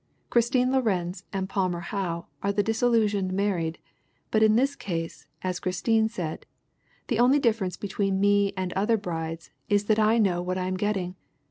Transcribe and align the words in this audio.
Christine 0.31 0.71
Lorenz 0.71 1.25
and 1.31 1.47
Palmer 1.47 1.81
Howe 1.81 2.25
are 2.41 2.51
the 2.51 2.63
disillusioned 2.63 3.33
mar 3.37 3.57
ried; 3.57 3.77
but 4.31 4.41
in 4.41 4.55
this 4.55 4.75
case, 4.75 5.27
as 5.43 5.59
Christine 5.59 6.09
said: 6.09 6.47
'The 7.05 7.19
only 7.19 7.37
difference 7.37 7.77
between 7.77 8.19
me 8.19 8.51
and 8.57 8.73
other 8.73 8.97
brides 8.97 9.51
is 9.69 9.85
that 9.85 9.99
I 9.99 10.17
know 10.17 10.41
what 10.41 10.57
I'm 10.57 10.73
getting. 10.75 11.15